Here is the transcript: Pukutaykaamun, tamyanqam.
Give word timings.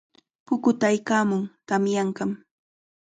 Pukutaykaamun, 0.45 1.43
tamyanqam. 1.67 2.31